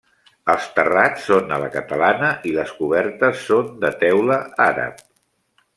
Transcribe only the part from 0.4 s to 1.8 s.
Els terrats són a la